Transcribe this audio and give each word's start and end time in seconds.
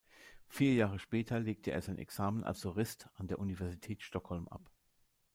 Vier 0.47 0.73
Jahre 0.73 0.97
später 0.97 1.39
legte 1.39 1.69
er 1.69 1.83
sein 1.83 1.99
Examen 1.99 2.43
als 2.43 2.63
Jurist 2.63 3.07
an 3.13 3.27
der 3.27 3.37
Universität 3.37 4.01
Stockholm 4.01 4.47
ab. 4.47 4.71